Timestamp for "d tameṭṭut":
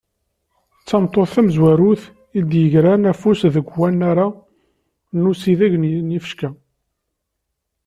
0.81-1.29